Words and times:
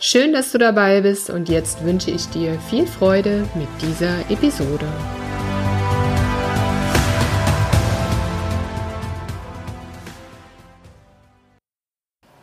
Schön, 0.00 0.32
dass 0.32 0.52
du 0.52 0.58
dabei 0.58 1.00
bist 1.00 1.28
und 1.28 1.48
jetzt 1.48 1.84
wünsche 1.84 2.12
ich 2.12 2.26
dir 2.26 2.56
viel 2.70 2.86
Freude 2.86 3.48
mit 3.56 3.66
dieser 3.82 4.20
Episode. 4.30 4.86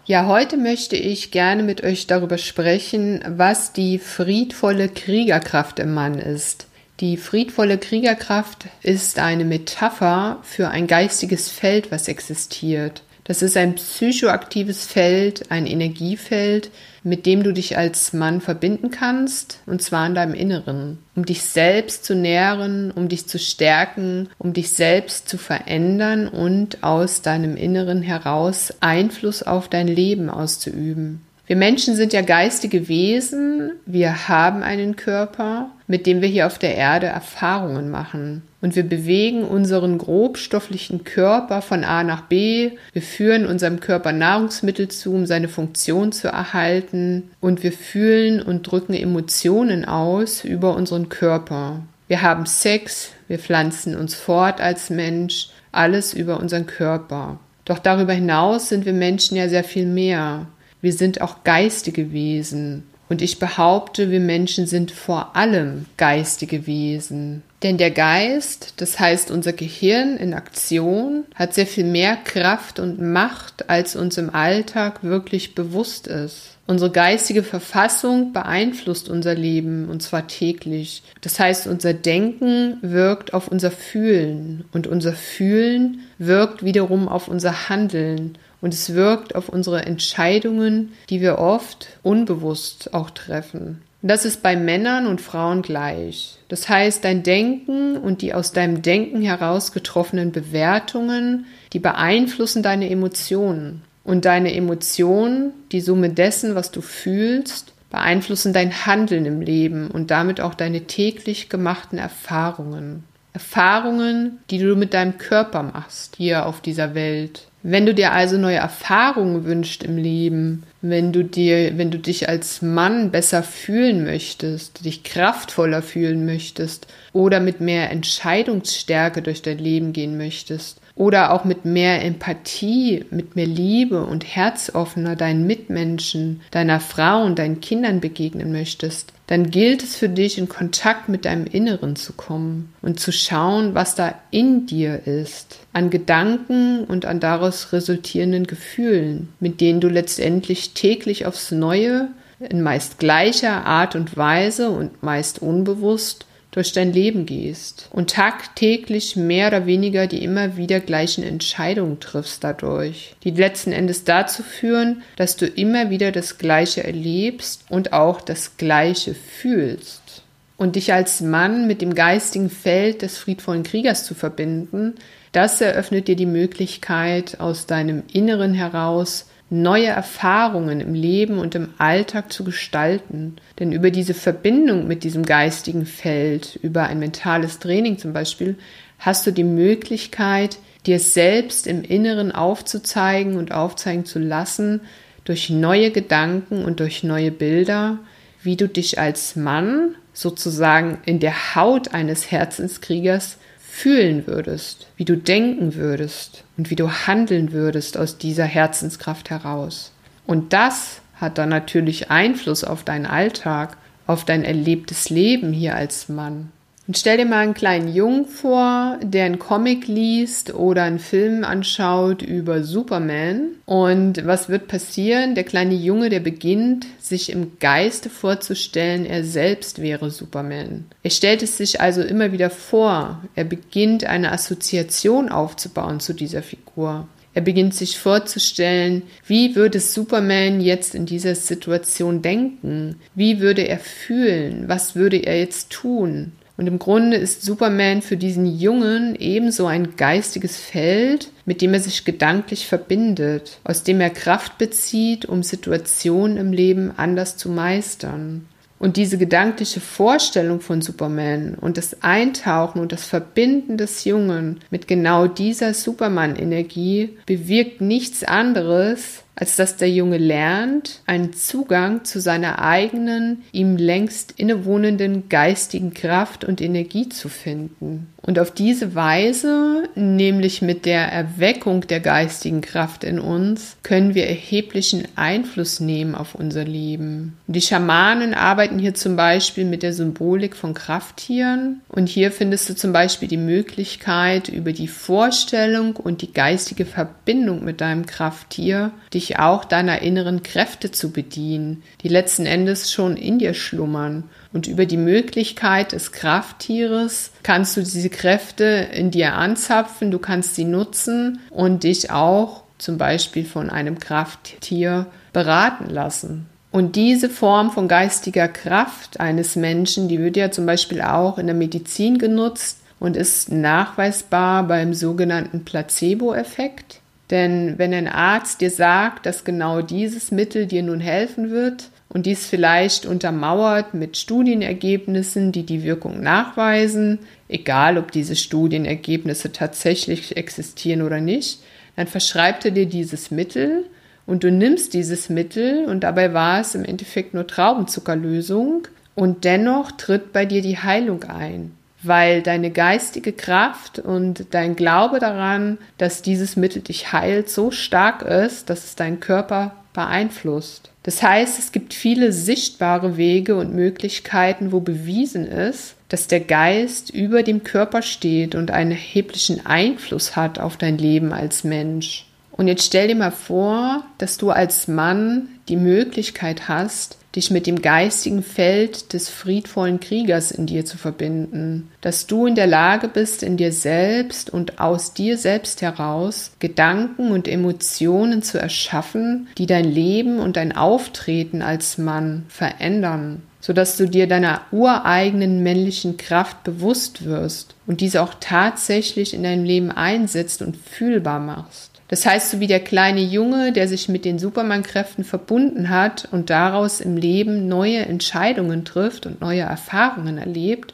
Ja, 0.05 0.27
heute 0.27 0.57
möchte 0.57 0.97
ich 0.97 1.31
gerne 1.31 1.63
mit 1.63 1.81
euch 1.81 2.07
darüber 2.07 2.37
sprechen, 2.37 3.23
was 3.25 3.71
die 3.71 3.99
friedvolle 3.99 4.89
Kriegerkraft 4.89 5.79
im 5.79 5.93
Mann 5.93 6.19
ist. 6.19 6.67
Die 6.99 7.15
friedvolle 7.15 7.77
Kriegerkraft 7.77 8.65
ist 8.83 9.17
eine 9.17 9.45
Metapher 9.45 10.39
für 10.43 10.67
ein 10.71 10.87
geistiges 10.87 11.49
Feld, 11.49 11.89
was 11.89 12.09
existiert. 12.09 13.01
Das 13.23 13.41
ist 13.41 13.55
ein 13.55 13.75
psychoaktives 13.75 14.85
Feld, 14.85 15.49
ein 15.49 15.65
Energiefeld, 15.65 16.69
mit 17.05 17.27
dem 17.27 17.43
du 17.43 17.53
dich 17.53 17.77
als 17.77 18.13
Mann 18.13 18.41
verbinden 18.41 18.89
kannst, 18.89 19.59
und 19.67 19.81
zwar 19.81 20.07
in 20.07 20.15
deinem 20.15 20.33
Inneren, 20.33 20.97
um 21.15 21.23
dich 21.23 21.43
selbst 21.43 22.03
zu 22.03 22.15
nähren, 22.15 22.89
um 22.89 23.07
dich 23.07 23.27
zu 23.27 23.37
stärken, 23.37 24.27
um 24.39 24.53
dich 24.53 24.71
selbst 24.71 25.29
zu 25.29 25.37
verändern 25.37 26.27
und 26.27 26.83
aus 26.83 27.21
deinem 27.21 27.55
Inneren 27.55 28.01
heraus 28.01 28.73
Einfluss 28.79 29.43
auf 29.43 29.69
dein 29.69 29.87
Leben 29.87 30.31
auszuüben. 30.31 31.21
Wir 31.45 31.55
Menschen 31.55 31.95
sind 31.95 32.11
ja 32.11 32.21
geistige 32.21 32.87
Wesen, 32.87 33.73
wir 33.85 34.27
haben 34.27 34.63
einen 34.63 34.95
Körper, 34.95 35.69
mit 35.87 36.05
dem 36.05 36.21
wir 36.21 36.27
hier 36.27 36.47
auf 36.47 36.57
der 36.57 36.75
Erde 36.75 37.07
Erfahrungen 37.07 37.89
machen. 37.91 38.41
Und 38.61 38.75
wir 38.75 38.83
bewegen 38.83 39.43
unseren 39.43 39.97
grobstofflichen 39.97 41.03
Körper 41.03 41.61
von 41.61 41.83
A 41.83 42.03
nach 42.03 42.21
B, 42.21 42.71
wir 42.93 43.01
führen 43.01 43.45
unserem 43.45 43.79
Körper 43.79 44.11
Nahrungsmittel 44.11 44.87
zu, 44.87 45.13
um 45.13 45.25
seine 45.25 45.47
Funktion 45.47 46.11
zu 46.11 46.27
erhalten, 46.29 47.29
und 47.39 47.61
wir 47.61 47.71
fühlen 47.71 48.41
und 48.41 48.63
drücken 48.63 48.93
Emotionen 48.93 49.85
aus 49.85 50.43
über 50.43 50.75
unseren 50.75 51.09
Körper. 51.09 51.81
Wir 52.07 52.21
haben 52.21 52.45
Sex, 52.45 53.11
wir 53.27 53.39
pflanzen 53.39 53.95
uns 53.95 54.15
fort 54.15 54.61
als 54.61 54.89
Mensch, 54.89 55.49
alles 55.71 56.13
über 56.13 56.39
unseren 56.39 56.65
Körper. 56.65 57.39
Doch 57.65 57.79
darüber 57.79 58.13
hinaus 58.13 58.69
sind 58.69 58.85
wir 58.85 58.93
Menschen 58.93 59.37
ja 59.37 59.49
sehr 59.49 59.63
viel 59.63 59.87
mehr. 59.87 60.47
Wir 60.81 60.93
sind 60.93 61.21
auch 61.21 61.43
geistige 61.43 62.11
Wesen. 62.11 62.83
Und 63.07 63.21
ich 63.21 63.39
behaupte, 63.39 64.09
wir 64.09 64.19
Menschen 64.19 64.65
sind 64.65 64.91
vor 64.91 65.35
allem 65.35 65.85
geistige 65.97 66.65
Wesen. 66.65 67.43
Denn 67.61 67.77
der 67.77 67.91
Geist, 67.91 68.73
das 68.77 68.99
heißt 68.99 69.31
unser 69.31 69.53
Gehirn 69.53 70.17
in 70.17 70.33
Aktion, 70.33 71.23
hat 71.35 71.53
sehr 71.53 71.67
viel 71.67 71.85
mehr 71.85 72.15
Kraft 72.15 72.79
und 72.79 72.99
Macht, 72.99 73.69
als 73.69 73.95
uns 73.95 74.17
im 74.17 74.33
Alltag 74.33 75.03
wirklich 75.03 75.55
bewusst 75.55 76.07
ist. 76.07 76.57
Unsere 76.67 76.91
geistige 76.91 77.43
Verfassung 77.43 78.33
beeinflusst 78.33 79.07
unser 79.07 79.35
Leben 79.35 79.87
und 79.87 80.01
zwar 80.01 80.27
täglich. 80.27 81.03
Das 81.21 81.39
heißt, 81.39 81.67
unser 81.67 81.93
Denken 81.93 82.77
wirkt 82.81 83.35
auf 83.35 83.47
unser 83.47 83.69
Fühlen 83.69 84.65
und 84.71 84.87
unser 84.87 85.13
Fühlen 85.13 86.01
wirkt 86.17 86.63
wiederum 86.63 87.07
auf 87.07 87.27
unser 87.27 87.69
Handeln 87.69 88.37
und 88.65 88.73
es 88.73 88.95
wirkt 88.95 89.35
auf 89.35 89.47
unsere 89.47 89.85
Entscheidungen, 89.85 90.93
die 91.11 91.21
wir 91.21 91.37
oft 91.37 91.99
unbewusst 92.01 92.95
auch 92.95 93.11
treffen. 93.11 93.83
das 94.01 94.25
ist 94.25 94.41
bei 94.41 94.55
Männern 94.55 95.05
und 95.05 95.21
Frauen 95.21 95.61
gleich. 95.61 96.39
Das 96.47 96.67
heißt, 96.67 97.03
dein 97.03 97.21
Denken 97.21 97.95
und 97.95 98.23
die 98.23 98.33
aus 98.33 98.53
deinem 98.53 98.81
Denken 98.81 99.21
heraus 99.21 99.71
getroffenen 99.71 100.31
Bewertungen, 100.31 101.45
die 101.73 101.79
beeinflussen 101.79 102.63
deine 102.63 102.89
Emotionen. 102.89 103.83
Und 104.03 104.25
deine 104.25 104.55
Emotionen, 104.55 105.53
die 105.71 105.81
Summe 105.81 106.09
dessen, 106.09 106.55
was 106.55 106.71
du 106.71 106.81
fühlst, 106.81 107.71
beeinflussen 107.91 108.51
dein 108.51 108.87
Handeln 108.87 109.27
im 109.27 109.41
Leben 109.41 109.91
und 109.91 110.09
damit 110.09 110.41
auch 110.41 110.55
deine 110.55 110.87
täglich 110.87 111.49
gemachten 111.49 111.99
Erfahrungen. 111.99 113.03
Erfahrungen, 113.31 114.39
die 114.49 114.57
du 114.57 114.75
mit 114.75 114.95
deinem 114.95 115.19
Körper 115.19 115.61
machst 115.61 116.15
hier 116.15 116.47
auf 116.47 116.61
dieser 116.61 116.95
Welt. 116.95 117.47
Wenn 117.67 117.87
du 117.87 117.95
dir 117.95 118.11
also 118.11 118.37
neue 118.37 118.57
Erfahrungen 118.57 119.43
wünschst 119.43 119.81
im 119.81 119.97
Leben, 119.97 120.61
wenn 120.89 121.11
du 121.11 121.23
dir, 121.23 121.77
wenn 121.77 121.91
du 121.91 121.99
dich 121.99 122.29
als 122.29 122.61
Mann 122.61 123.11
besser 123.11 123.43
fühlen 123.43 124.03
möchtest, 124.03 124.85
dich 124.85 125.03
kraftvoller 125.03 125.81
fühlen 125.81 126.25
möchtest 126.25 126.87
oder 127.13 127.39
mit 127.39 127.61
mehr 127.61 127.91
Entscheidungsstärke 127.91 129.21
durch 129.21 129.41
dein 129.41 129.57
Leben 129.57 129.93
gehen 129.93 130.17
möchtest 130.17 130.79
oder 130.95 131.33
auch 131.33 131.43
mit 131.43 131.65
mehr 131.65 132.03
Empathie, 132.03 133.05
mit 133.11 133.35
mehr 133.35 133.47
Liebe 133.47 134.05
und 134.05 134.23
herzoffener 134.23 135.15
deinen 135.15 135.45
Mitmenschen, 135.45 136.41
deiner 136.51 136.79
Frau 136.79 137.23
und 137.23 137.37
deinen 137.37 137.59
Kindern 137.59 137.99
begegnen 137.99 138.51
möchtest, 138.51 139.11
dann 139.27 139.49
gilt 139.49 139.83
es 139.83 139.95
für 139.95 140.07
dich, 140.07 140.37
in 140.37 140.47
Kontakt 140.47 141.09
mit 141.09 141.25
deinem 141.25 141.45
Inneren 141.47 141.95
zu 141.95 142.13
kommen 142.13 142.73
und 142.81 142.99
zu 142.99 143.11
schauen, 143.11 143.73
was 143.73 143.95
da 143.95 144.13
in 144.29 144.67
dir 144.67 145.07
ist, 145.07 145.59
an 145.73 145.89
Gedanken 145.89 146.83
und 146.83 147.05
an 147.05 147.19
daraus 147.19 147.73
resultierenden 147.73 148.45
Gefühlen, 148.45 149.29
mit 149.39 149.61
denen 149.61 149.81
du 149.81 149.89
letztendlich 149.89 150.74
täglich 150.75 151.25
aufs 151.25 151.51
Neue 151.51 152.09
in 152.39 152.61
meist 152.61 152.99
gleicher 152.99 153.65
Art 153.65 153.95
und 153.95 154.15
Weise 154.15 154.69
und 154.69 155.01
meist 155.01 155.41
unbewusst 155.41 156.25
durch 156.55 156.71
dein 156.71 156.93
Leben 156.93 157.25
gehst 157.25 157.89
und 157.91 158.11
tagtäglich 158.11 159.17
mehr 159.17 159.49
oder 159.49 159.65
weniger 159.65 160.07
die 160.07 160.23
immer 160.23 160.55
wieder 160.55 160.79
gleichen 160.79 161.23
Entscheidungen 161.23 161.99
triffst 161.99 162.45
dadurch, 162.45 163.15
die 163.25 163.31
letzten 163.31 163.73
Endes 163.73 164.05
dazu 164.05 164.41
führen, 164.41 165.03
dass 165.17 165.35
du 165.35 165.47
immer 165.47 165.89
wieder 165.89 166.13
das 166.13 166.37
Gleiche 166.37 166.83
erlebst 166.83 167.65
und 167.69 167.91
auch 167.91 168.21
das 168.21 168.55
Gleiche 168.55 169.15
fühlst. 169.15 170.23
Und 170.57 170.77
dich 170.77 170.93
als 170.93 171.19
Mann 171.19 171.67
mit 171.67 171.81
dem 171.81 171.93
geistigen 171.93 172.49
Feld 172.49 173.01
des 173.01 173.17
friedvollen 173.17 173.63
Kriegers 173.63 174.05
zu 174.05 174.15
verbinden, 174.15 174.95
das 175.33 175.59
eröffnet 175.59 176.07
dir 176.07 176.15
die 176.15 176.25
Möglichkeit, 176.25 177.41
aus 177.41 177.65
deinem 177.65 178.03
Inneren 178.13 178.53
heraus 178.53 179.25
neue 179.49 179.87
Erfahrungen 179.87 180.81
im 180.81 180.93
Leben 180.93 181.37
und 181.37 181.55
im 181.55 181.69
Alltag 181.77 182.33
zu 182.33 182.43
gestalten. 182.43 183.35
Denn 183.59 183.71
über 183.71 183.91
diese 183.91 184.13
Verbindung 184.13 184.87
mit 184.87 185.03
diesem 185.03 185.23
geistigen 185.23 185.85
Feld, 185.85 186.59
über 186.61 186.83
ein 186.83 186.99
mentales 186.99 187.59
Training 187.59 187.97
zum 187.97 188.13
Beispiel, 188.13 188.55
hast 188.99 189.27
du 189.27 189.31
die 189.31 189.43
Möglichkeit, 189.43 190.57
dir 190.85 190.99
selbst 190.99 191.67
im 191.67 191.83
Inneren 191.83 192.31
aufzuzeigen 192.31 193.37
und 193.37 193.51
aufzeigen 193.51 194.05
zu 194.05 194.19
lassen, 194.19 194.81
durch 195.23 195.49
neue 195.49 195.91
Gedanken 195.91 196.63
und 196.63 196.79
durch 196.79 197.03
neue 197.03 197.31
Bilder, 197.31 197.99
wie 198.43 198.55
du 198.55 198.67
dich 198.67 198.99
als 198.99 199.35
Mann 199.35 199.95
sozusagen 200.13 200.99
in 201.05 201.19
der 201.19 201.55
Haut 201.55 201.93
eines 201.93 202.31
Herzenskriegers 202.31 203.37
fühlen 203.75 204.25
würdest, 204.25 204.87
wie 204.95 205.03
du 205.03 205.17
denken 205.17 205.75
würdest 205.75 206.45
und 206.55 206.69
wie 206.69 206.77
du 206.77 206.89
handeln 206.89 207.51
würdest 207.51 207.97
aus 207.97 208.17
dieser 208.17 208.45
Herzenskraft 208.45 209.29
heraus. 209.29 209.91
Und 210.25 210.53
das 210.53 211.01
hat 211.15 211.37
dann 211.37 211.49
natürlich 211.49 212.09
Einfluss 212.09 212.63
auf 212.63 212.85
deinen 212.85 213.05
Alltag, 213.05 213.75
auf 214.07 214.23
dein 214.23 214.45
erlebtes 214.45 215.09
Leben 215.09 215.51
hier 215.51 215.75
als 215.75 216.07
Mann. 216.07 216.53
Und 216.87 216.97
stell 216.97 217.17
dir 217.17 217.25
mal 217.25 217.39
einen 217.39 217.55
kleinen 217.55 217.93
Jungen 217.93 218.25
vor, 218.25 218.99
der 219.01 219.25
einen 219.25 219.39
Comic 219.39 219.87
liest 219.87 220.53
oder 220.53 220.83
einen 220.83 220.99
Film 220.99 221.43
anschaut 221.43 222.21
über 222.21 222.63
Superman. 222.63 223.55
Und 223.65 224.23
was 224.25 224.49
wird 224.49 224.67
passieren? 224.67 225.33
Der 225.33 225.45
kleine 225.45 225.73
Junge, 225.73 226.09
der 226.09 226.19
beginnt, 226.19 226.85
sich 226.99 227.31
im 227.31 227.57
Geiste 227.59 228.11
vorzustellen, 228.11 229.07
er 229.07 229.23
selbst 229.23 229.81
wäre 229.81 230.11
Superman. 230.11 230.85
Er 231.01 231.09
stellt 231.09 231.41
es 231.41 231.57
sich 231.57 231.81
also 231.81 232.03
immer 232.03 232.31
wieder 232.31 232.51
vor. 232.51 233.23
Er 233.33 233.45
beginnt 233.45 234.03
eine 234.03 234.31
Assoziation 234.31 235.29
aufzubauen 235.29 235.99
zu 235.99 236.13
dieser 236.13 236.43
Figur. 236.43 237.07
Er 237.33 237.41
beginnt 237.41 237.73
sich 237.73 237.97
vorzustellen, 237.99 239.01
wie 239.25 239.55
würde 239.55 239.79
Superman 239.79 240.61
jetzt 240.61 240.95
in 240.95 241.05
dieser 241.05 241.35
Situation 241.35 242.21
denken? 242.21 242.95
Wie 243.13 243.41
würde 243.41 243.67
er 243.67 243.79
fühlen? 243.79 244.69
Was 244.69 244.95
würde 244.95 245.17
er 245.17 245.39
jetzt 245.39 245.71
tun? 245.71 246.31
Und 246.57 246.67
im 246.67 246.79
Grunde 246.79 247.17
ist 247.17 247.41
Superman 247.41 248.01
für 248.01 248.15
diesen 248.15 248.45
Jungen 248.45 249.15
ebenso 249.19 249.65
ein 249.65 249.95
geistiges 249.97 250.57
Feld, 250.57 251.29
mit 251.45 251.61
dem 251.61 251.73
er 251.73 251.81
sich 251.81 252.05
gedanklich 252.05 252.67
verbindet, 252.67 253.59
aus 253.63 253.83
dem 253.83 253.99
er 253.99 254.09
Kraft 254.09 254.57
bezieht, 254.57 255.25
um 255.25 255.43
Situationen 255.43 256.37
im 256.37 256.53
Leben 256.53 256.93
anders 256.95 257.35
zu 257.35 257.49
meistern. 257.49 258.45
Und 258.77 258.97
diese 258.97 259.17
gedankliche 259.17 259.79
Vorstellung 259.79 260.59
von 260.59 260.81
Superman 260.81 261.55
und 261.55 261.77
das 261.77 262.03
Eintauchen 262.03 262.81
und 262.81 262.91
das 262.91 263.05
Verbinden 263.05 263.77
des 263.77 264.03
Jungen 264.03 264.59
mit 264.69 264.87
genau 264.87 265.27
dieser 265.27 265.73
Superman-Energie 265.73 267.17
bewirkt 267.25 267.81
nichts 267.81 268.23
anderes, 268.23 269.23
als 269.35 269.55
dass 269.55 269.77
der 269.77 269.89
Junge 269.89 270.17
lernt, 270.17 271.01
einen 271.05 271.33
Zugang 271.33 272.05
zu 272.05 272.19
seiner 272.19 272.59
eigenen, 272.59 273.43
ihm 273.51 273.77
längst 273.77 274.33
innewohnenden 274.37 275.29
geistigen 275.29 275.93
Kraft 275.93 276.45
und 276.45 276.61
Energie 276.61 277.09
zu 277.09 277.29
finden. 277.29 278.07
Und 278.25 278.39
auf 278.39 278.49
diese 278.49 278.95
Weise, 278.95 279.83
nämlich 279.93 280.63
mit 280.63 280.85
der 280.87 281.11
Erweckung 281.11 281.81
der 281.81 281.99
geistigen 281.99 282.61
Kraft 282.61 283.03
in 283.03 283.19
uns, 283.19 283.77
können 283.83 284.15
wir 284.15 284.25
erheblichen 284.25 285.07
Einfluss 285.15 285.79
nehmen 285.79 286.15
auf 286.15 286.33
unser 286.33 286.63
Leben. 286.63 287.37
Die 287.45 287.61
Schamanen 287.61 288.33
arbeiten 288.33 288.79
hier 288.79 288.95
zum 288.95 289.15
Beispiel 289.15 289.65
mit 289.65 289.83
der 289.83 289.93
Symbolik 289.93 290.55
von 290.55 290.73
Krafttieren. 290.73 291.81
Und 291.87 292.09
hier 292.09 292.31
findest 292.31 292.67
du 292.67 292.75
zum 292.75 292.93
Beispiel 292.93 293.27
die 293.27 293.37
Möglichkeit, 293.37 294.49
über 294.49 294.73
die 294.73 294.87
Vorstellung 294.87 295.95
und 295.95 296.23
die 296.23 296.33
geistige 296.33 296.85
Verbindung 296.85 297.63
mit 297.63 297.79
deinem 297.79 298.07
Krafttier, 298.07 298.91
dich 299.13 299.24
auch 299.33 299.65
deiner 299.65 300.01
inneren 300.01 300.43
Kräfte 300.43 300.91
zu 300.91 301.11
bedienen, 301.11 301.83
die 302.01 302.07
letzten 302.07 302.45
Endes 302.45 302.91
schon 302.91 303.17
in 303.17 303.39
dir 303.39 303.53
schlummern 303.53 304.23
und 304.53 304.67
über 304.67 304.85
die 304.85 304.97
Möglichkeit 304.97 305.91
des 305.91 306.11
Krafttieres 306.11 307.31
kannst 307.43 307.75
du 307.75 307.81
diese 307.81 308.09
Kräfte 308.09 308.63
in 308.93 309.11
dir 309.11 309.33
anzapfen, 309.33 310.11
du 310.11 310.19
kannst 310.19 310.55
sie 310.55 310.65
nutzen 310.65 311.39
und 311.49 311.83
dich 311.83 312.11
auch 312.11 312.63
zum 312.77 312.97
Beispiel 312.97 313.45
von 313.45 313.69
einem 313.69 313.99
Krafttier 313.99 315.07
beraten 315.33 315.89
lassen. 315.89 316.47
Und 316.71 316.95
diese 316.97 317.29
Form 317.29 317.71
von 317.71 317.87
geistiger 317.87 318.49
Kraft 318.49 319.19
eines 319.19 319.55
Menschen, 319.55 320.09
die 320.09 320.19
wird 320.19 320.35
ja 320.35 320.51
zum 320.51 320.65
Beispiel 320.65 321.01
auch 321.01 321.37
in 321.37 321.47
der 321.47 321.55
Medizin 321.55 322.17
genutzt 322.17 322.79
und 322.99 323.15
ist 323.15 323.51
nachweisbar 323.51 324.63
beim 324.63 324.93
sogenannten 324.93 325.63
Placebo-Effekt. 325.63 326.99
Denn 327.31 327.77
wenn 327.77 327.93
ein 327.93 328.07
Arzt 328.07 328.61
dir 328.61 328.69
sagt, 328.69 329.25
dass 329.25 329.43
genau 329.43 329.81
dieses 329.81 330.31
Mittel 330.31 330.67
dir 330.67 330.83
nun 330.83 330.99
helfen 330.99 331.49
wird, 331.49 331.89
und 332.15 332.25
dies 332.25 332.45
vielleicht 332.45 333.05
untermauert 333.05 333.93
mit 333.93 334.15
Studienergebnissen, 334.15 335.51
die 335.51 335.63
die 335.63 335.83
Wirkung 335.83 336.21
nachweisen, 336.21 337.19
egal 337.49 337.97
ob 337.97 338.11
diese 338.11 338.37
Studienergebnisse 338.37 339.51
tatsächlich 339.51 340.37
existieren 340.37 341.01
oder 341.01 341.19
nicht, 341.19 341.59
dann 341.97 342.07
verschreibt 342.07 342.63
er 342.63 342.71
dir 342.71 342.85
dieses 342.85 343.31
Mittel 343.31 343.85
und 344.25 344.45
du 344.45 344.51
nimmst 344.51 344.93
dieses 344.93 345.27
Mittel 345.27 345.83
und 345.85 346.05
dabei 346.05 346.33
war 346.33 346.61
es 346.61 346.73
im 346.73 346.85
Endeffekt 346.85 347.33
nur 347.33 347.47
Traubenzuckerlösung 347.47 348.87
und 349.15 349.43
dennoch 349.43 349.91
tritt 349.91 350.31
bei 350.31 350.45
dir 350.45 350.61
die 350.61 350.77
Heilung 350.77 351.23
ein, 351.25 351.71
weil 352.07 352.41
deine 352.41 352.71
geistige 352.71 353.33
Kraft 353.33 353.99
und 353.99 354.47
dein 354.51 354.75
Glaube 354.75 355.19
daran, 355.19 355.77
dass 355.97 356.21
dieses 356.21 356.55
Mittel 356.55 356.81
dich 356.81 357.11
heilt, 357.11 357.49
so 357.49 357.71
stark 357.71 358.21
ist, 358.21 358.69
dass 358.69 358.85
es 358.85 358.95
deinen 358.95 359.19
Körper 359.19 359.75
beeinflusst. 359.93 360.91
Das 361.03 361.21
heißt, 361.21 361.59
es 361.59 361.71
gibt 361.71 361.93
viele 361.93 362.31
sichtbare 362.31 363.15
Wege 363.17 363.55
und 363.55 363.73
Möglichkeiten, 363.73 364.71
wo 364.71 364.79
bewiesen 364.79 365.45
ist, 365.45 365.95
dass 366.09 366.27
der 366.27 366.39
Geist 366.39 367.09
über 367.09 367.43
dem 367.43 367.63
Körper 367.63 368.01
steht 368.01 368.55
und 368.55 368.71
einen 368.71 368.91
erheblichen 368.91 369.65
Einfluss 369.65 370.35
hat 370.35 370.59
auf 370.59 370.77
dein 370.77 370.97
Leben 370.97 371.31
als 371.31 371.63
Mensch. 371.63 372.25
Und 372.51 372.67
jetzt 372.67 372.85
stell 372.85 373.09
dir 373.09 373.15
mal 373.15 373.31
vor, 373.31 374.05
dass 374.17 374.37
du 374.37 374.49
als 374.49 374.87
Mann 374.87 375.49
die 375.67 375.75
Möglichkeit 375.75 376.67
hast, 376.67 377.17
dich 377.35 377.51
mit 377.51 377.67
dem 377.67 377.81
geistigen 377.81 378.43
Feld 378.43 379.13
des 379.13 379.29
friedvollen 379.29 379.99
Kriegers 379.99 380.51
in 380.51 380.65
dir 380.65 380.85
zu 380.85 380.97
verbinden, 380.97 381.89
dass 382.01 382.27
du 382.27 382.45
in 382.45 382.55
der 382.55 382.67
Lage 382.67 383.07
bist, 383.07 383.43
in 383.43 383.57
dir 383.57 383.71
selbst 383.71 384.49
und 384.49 384.79
aus 384.79 385.13
dir 385.13 385.37
selbst 385.37 385.81
heraus 385.81 386.51
Gedanken 386.59 387.31
und 387.31 387.47
Emotionen 387.47 388.41
zu 388.41 388.59
erschaffen, 388.59 389.47
die 389.57 389.65
dein 389.65 389.85
Leben 389.85 390.39
und 390.39 390.57
dein 390.57 390.75
Auftreten 390.75 391.61
als 391.61 391.97
Mann 391.97 392.45
verändern 392.47 393.41
sodass 393.65 393.97
du 393.97 394.07
dir 394.07 394.27
deiner 394.27 394.61
ureigenen 394.71 395.63
männlichen 395.63 396.17
Kraft 396.17 396.63
bewusst 396.63 397.25
wirst 397.25 397.73
und 397.87 397.99
diese 397.99 398.21
auch 398.21 398.35
tatsächlich 398.39 399.33
in 399.33 399.41
deinem 399.41 399.63
Leben 399.63 399.89
einsetzt 399.89 400.61
und 400.61 400.77
fühlbar 400.77 401.39
machst. 401.39 401.94
Das 402.07 402.25
heißt, 402.25 402.51
so 402.51 402.59
wie 402.59 402.67
der 402.67 402.81
kleine 402.81 403.21
Junge, 403.21 403.71
der 403.71 403.87
sich 403.87 404.09
mit 404.09 404.25
den 404.25 404.37
Superman-Kräften 404.37 405.23
verbunden 405.23 405.89
hat 405.89 406.27
und 406.31 406.49
daraus 406.49 407.01
im 407.01 407.17
Leben 407.17 407.67
neue 407.67 407.99
Entscheidungen 407.99 408.85
trifft 408.85 409.25
und 409.25 409.41
neue 409.41 409.61
Erfahrungen 409.61 410.37
erlebt, 410.37 410.93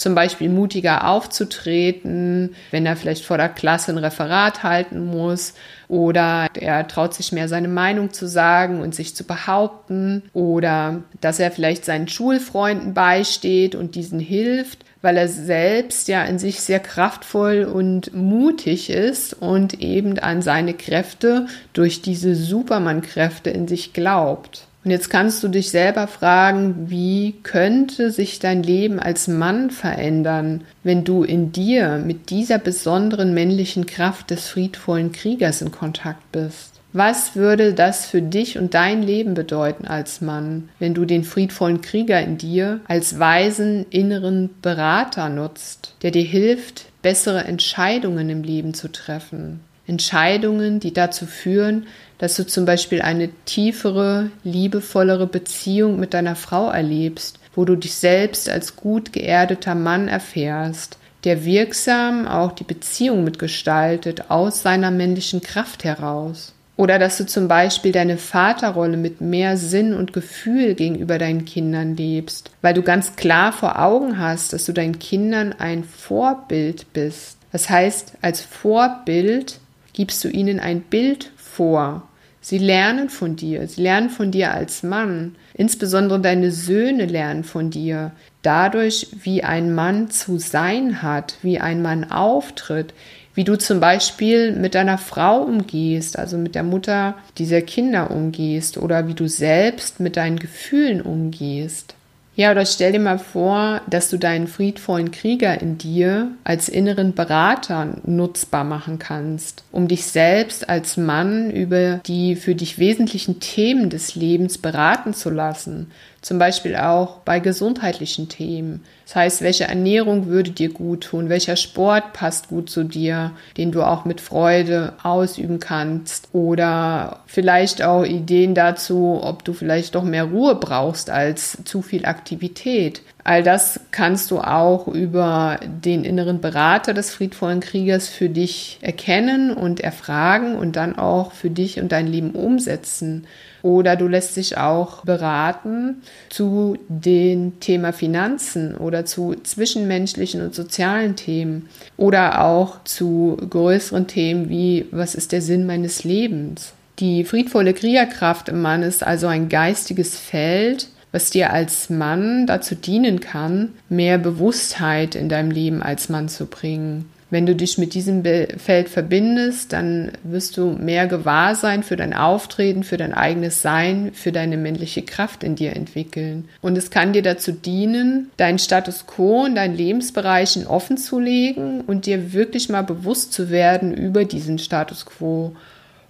zum 0.00 0.14
Beispiel 0.14 0.48
mutiger 0.48 1.06
aufzutreten, 1.06 2.54
wenn 2.70 2.86
er 2.86 2.96
vielleicht 2.96 3.24
vor 3.24 3.36
der 3.36 3.50
Klasse 3.50 3.92
ein 3.92 3.98
Referat 3.98 4.62
halten 4.62 5.04
muss 5.04 5.52
oder 5.88 6.48
er 6.54 6.88
traut 6.88 7.12
sich 7.12 7.32
mehr 7.32 7.48
seine 7.48 7.68
Meinung 7.68 8.10
zu 8.12 8.26
sagen 8.26 8.80
und 8.80 8.94
sich 8.94 9.14
zu 9.14 9.24
behaupten 9.24 10.22
oder 10.32 11.02
dass 11.20 11.38
er 11.38 11.50
vielleicht 11.50 11.84
seinen 11.84 12.08
Schulfreunden 12.08 12.94
beisteht 12.94 13.74
und 13.74 13.94
diesen 13.94 14.20
hilft, 14.20 14.86
weil 15.02 15.16
er 15.16 15.28
selbst 15.28 16.08
ja 16.08 16.24
in 16.24 16.38
sich 16.38 16.60
sehr 16.60 16.80
kraftvoll 16.80 17.64
und 17.64 18.14
mutig 18.14 18.90
ist 18.90 19.34
und 19.34 19.80
eben 19.80 20.18
an 20.18 20.42
seine 20.42 20.74
Kräfte 20.74 21.46
durch 21.72 22.02
diese 22.02 22.34
Superman-Kräfte 22.34 23.50
in 23.50 23.66
sich 23.66 23.92
glaubt. 23.92 24.66
Und 24.82 24.90
jetzt 24.90 25.10
kannst 25.10 25.42
du 25.42 25.48
dich 25.48 25.70
selber 25.70 26.06
fragen, 26.06 26.88
wie 26.88 27.34
könnte 27.42 28.10
sich 28.10 28.38
dein 28.38 28.62
Leben 28.62 28.98
als 28.98 29.28
Mann 29.28 29.70
verändern, 29.70 30.64
wenn 30.82 31.04
du 31.04 31.22
in 31.22 31.52
dir 31.52 31.98
mit 31.98 32.30
dieser 32.30 32.58
besonderen 32.58 33.34
männlichen 33.34 33.84
Kraft 33.84 34.30
des 34.30 34.48
friedvollen 34.48 35.12
Kriegers 35.12 35.60
in 35.60 35.70
Kontakt 35.70 36.32
bist? 36.32 36.69
Was 36.92 37.36
würde 37.36 37.72
das 37.72 38.06
für 38.06 38.20
dich 38.20 38.58
und 38.58 38.74
dein 38.74 39.02
Leben 39.02 39.34
bedeuten 39.34 39.86
als 39.86 40.20
Mann, 40.20 40.70
wenn 40.80 40.92
du 40.92 41.04
den 41.04 41.22
friedvollen 41.22 41.82
Krieger 41.82 42.20
in 42.20 42.36
dir 42.36 42.80
als 42.88 43.20
weisen 43.20 43.86
inneren 43.90 44.50
Berater 44.60 45.28
nutzt, 45.28 45.94
der 46.02 46.10
dir 46.10 46.24
hilft, 46.24 46.86
bessere 47.00 47.44
Entscheidungen 47.44 48.28
im 48.28 48.42
Leben 48.42 48.74
zu 48.74 48.90
treffen? 48.90 49.60
Entscheidungen, 49.86 50.80
die 50.80 50.92
dazu 50.92 51.26
führen, 51.26 51.86
dass 52.18 52.36
du 52.36 52.44
zum 52.44 52.64
Beispiel 52.64 53.02
eine 53.02 53.28
tiefere, 53.44 54.30
liebevollere 54.42 55.26
Beziehung 55.28 55.98
mit 55.98 56.12
deiner 56.12 56.36
Frau 56.36 56.70
erlebst, 56.70 57.38
wo 57.54 57.64
du 57.64 57.76
dich 57.76 57.94
selbst 57.94 58.48
als 58.48 58.74
gut 58.74 59.12
geerdeter 59.12 59.76
Mann 59.76 60.08
erfährst, 60.08 60.98
der 61.24 61.44
wirksam 61.44 62.26
auch 62.26 62.52
die 62.52 62.64
Beziehung 62.64 63.24
mitgestaltet 63.24 64.30
aus 64.30 64.62
seiner 64.62 64.90
männlichen 64.90 65.40
Kraft 65.40 65.84
heraus. 65.84 66.54
Oder 66.80 66.98
dass 66.98 67.18
du 67.18 67.26
zum 67.26 67.46
Beispiel 67.46 67.92
deine 67.92 68.16
Vaterrolle 68.16 68.96
mit 68.96 69.20
mehr 69.20 69.58
Sinn 69.58 69.92
und 69.92 70.14
Gefühl 70.14 70.74
gegenüber 70.74 71.18
deinen 71.18 71.44
Kindern 71.44 71.94
lebst, 71.94 72.52
weil 72.62 72.72
du 72.72 72.80
ganz 72.80 73.16
klar 73.16 73.52
vor 73.52 73.78
Augen 73.78 74.18
hast, 74.18 74.54
dass 74.54 74.64
du 74.64 74.72
deinen 74.72 74.98
Kindern 74.98 75.52
ein 75.52 75.84
Vorbild 75.84 76.90
bist. 76.94 77.36
Das 77.52 77.68
heißt, 77.68 78.14
als 78.22 78.40
Vorbild 78.40 79.58
gibst 79.92 80.24
du 80.24 80.28
ihnen 80.28 80.58
ein 80.58 80.80
Bild 80.80 81.32
vor, 81.36 82.08
Sie 82.42 82.56
lernen 82.56 83.10
von 83.10 83.36
dir, 83.36 83.68
sie 83.68 83.82
lernen 83.82 84.08
von 84.08 84.30
dir 84.30 84.54
als 84.54 84.82
Mann. 84.82 85.36
Insbesondere 85.52 86.20
deine 86.20 86.50
Söhne 86.50 87.04
lernen 87.04 87.44
von 87.44 87.68
dir. 87.68 88.12
Dadurch, 88.40 89.08
wie 89.22 89.44
ein 89.44 89.74
Mann 89.74 90.10
zu 90.10 90.38
sein 90.38 91.02
hat, 91.02 91.34
wie 91.42 91.60
ein 91.60 91.82
Mann 91.82 92.10
auftritt, 92.10 92.94
wie 93.40 93.44
du 93.44 93.56
zum 93.56 93.80
Beispiel 93.80 94.52
mit 94.52 94.74
deiner 94.74 94.98
Frau 94.98 95.40
umgehst, 95.40 96.18
also 96.18 96.36
mit 96.36 96.54
der 96.54 96.62
Mutter 96.62 97.14
dieser 97.38 97.62
Kinder 97.62 98.10
umgehst 98.10 98.76
oder 98.76 99.08
wie 99.08 99.14
du 99.14 99.30
selbst 99.30 99.98
mit 99.98 100.18
deinen 100.18 100.38
Gefühlen 100.38 101.00
umgehst. 101.00 101.94
Ja, 102.36 102.50
oder 102.50 102.66
stell 102.66 102.92
dir 102.92 103.00
mal 103.00 103.18
vor, 103.18 103.80
dass 103.88 104.10
du 104.10 104.18
deinen 104.18 104.46
friedvollen 104.46 105.10
Krieger 105.10 105.58
in 105.58 105.78
dir 105.78 106.32
als 106.44 106.68
inneren 106.68 107.14
Berater 107.14 107.94
nutzbar 108.04 108.64
machen 108.64 108.98
kannst, 108.98 109.64
um 109.72 109.88
dich 109.88 110.04
selbst 110.04 110.68
als 110.68 110.98
Mann 110.98 111.50
über 111.50 112.02
die 112.04 112.36
für 112.36 112.54
dich 112.54 112.78
wesentlichen 112.78 113.40
Themen 113.40 113.88
des 113.88 114.16
Lebens 114.16 114.58
beraten 114.58 115.14
zu 115.14 115.30
lassen, 115.30 115.90
zum 116.20 116.38
Beispiel 116.38 116.76
auch 116.76 117.20
bei 117.20 117.40
gesundheitlichen 117.40 118.28
Themen. 118.28 118.84
Das 119.10 119.16
heißt, 119.16 119.42
welche 119.42 119.64
Ernährung 119.64 120.26
würde 120.26 120.52
dir 120.52 120.68
gut 120.68 121.00
tun? 121.00 121.28
Welcher 121.28 121.56
Sport 121.56 122.12
passt 122.12 122.46
gut 122.46 122.70
zu 122.70 122.84
dir, 122.84 123.32
den 123.56 123.72
du 123.72 123.82
auch 123.82 124.04
mit 124.04 124.20
Freude 124.20 124.92
ausüben 125.02 125.58
kannst? 125.58 126.28
Oder 126.32 127.18
vielleicht 127.26 127.82
auch 127.82 128.04
Ideen 128.04 128.54
dazu, 128.54 129.18
ob 129.20 129.44
du 129.44 129.52
vielleicht 129.52 129.96
doch 129.96 130.04
mehr 130.04 130.26
Ruhe 130.26 130.54
brauchst 130.54 131.10
als 131.10 131.58
zu 131.64 131.82
viel 131.82 132.04
Aktivität. 132.04 133.02
All 133.24 133.42
das 133.42 133.80
kannst 133.90 134.30
du 134.30 134.38
auch 134.38 134.86
über 134.86 135.58
den 135.64 136.04
inneren 136.04 136.40
Berater 136.40 136.94
des 136.94 137.10
friedvollen 137.10 137.58
Kriegers 137.58 138.08
für 138.08 138.28
dich 138.28 138.78
erkennen 138.80 139.52
und 139.52 139.80
erfragen 139.80 140.54
und 140.54 140.76
dann 140.76 140.96
auch 140.96 141.32
für 141.32 141.50
dich 141.50 141.80
und 141.80 141.90
dein 141.90 142.06
Leben 142.06 142.30
umsetzen 142.30 143.26
Oder 143.62 143.96
du 143.96 144.08
lässt 144.08 144.36
dich 144.36 144.56
auch 144.56 145.04
beraten 145.04 146.02
zu 146.28 146.78
dem 146.88 147.60
Thema 147.60 147.92
Finanzen 147.92 148.76
oder 148.76 149.04
zu 149.04 149.34
zwischenmenschlichen 149.42 150.42
und 150.42 150.54
sozialen 150.54 151.16
Themen 151.16 151.68
oder 151.96 152.44
auch 152.44 152.82
zu 152.84 153.36
größeren 153.48 154.06
Themen 154.06 154.48
wie 154.48 154.86
was 154.90 155.14
ist 155.14 155.32
der 155.32 155.42
Sinn 155.42 155.66
meines 155.66 156.04
Lebens. 156.04 156.72
Die 156.98 157.24
friedvolle 157.24 157.72
Kriegerkraft 157.72 158.48
im 158.48 158.60
Mann 158.60 158.82
ist 158.82 159.02
also 159.02 159.26
ein 159.26 159.48
geistiges 159.48 160.18
Feld, 160.18 160.88
was 161.12 161.30
dir 161.30 161.52
als 161.52 161.90
Mann 161.90 162.46
dazu 162.46 162.74
dienen 162.74 163.20
kann, 163.20 163.70
mehr 163.88 164.18
Bewusstheit 164.18 165.14
in 165.14 165.28
deinem 165.28 165.50
Leben 165.50 165.82
als 165.82 166.08
Mann 166.08 166.28
zu 166.28 166.46
bringen. 166.46 167.06
Wenn 167.30 167.46
du 167.46 167.54
dich 167.54 167.78
mit 167.78 167.94
diesem 167.94 168.24
Feld 168.24 168.88
verbindest, 168.88 169.72
dann 169.72 170.10
wirst 170.24 170.56
du 170.56 170.72
mehr 170.72 171.06
Gewahrsein 171.06 171.84
für 171.84 171.94
dein 171.94 172.12
Auftreten, 172.12 172.82
für 172.82 172.96
dein 172.96 173.14
eigenes 173.14 173.62
Sein, 173.62 174.10
für 174.12 174.32
deine 174.32 174.56
männliche 174.56 175.02
Kraft 175.02 175.44
in 175.44 175.54
dir 175.54 175.76
entwickeln. 175.76 176.48
Und 176.60 176.76
es 176.76 176.90
kann 176.90 177.12
dir 177.12 177.22
dazu 177.22 177.52
dienen, 177.52 178.30
deinen 178.36 178.58
Status 178.58 179.06
quo 179.06 179.46
in 179.46 179.54
deinen 179.54 179.76
Lebensbereichen 179.76 180.66
offen 180.66 180.96
zu 180.96 181.20
legen 181.20 181.82
und 181.82 182.06
dir 182.06 182.32
wirklich 182.32 182.68
mal 182.68 182.82
bewusst 182.82 183.32
zu 183.32 183.48
werden 183.48 183.94
über 183.94 184.24
diesen 184.24 184.58
Status 184.58 185.06
quo. 185.06 185.54